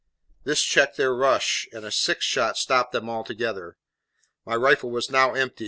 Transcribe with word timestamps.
This 0.45 0.63
checked 0.63 0.97
their 0.97 1.13
rush, 1.13 1.67
and 1.71 1.85
a 1.85 1.91
sixth 1.91 2.23
shot 2.27 2.57
stopped 2.57 2.91
them 2.91 3.07
altogether. 3.07 3.77
My 4.47 4.55
rifle 4.55 4.89
was 4.89 5.11
now 5.11 5.35
empty. 5.35 5.59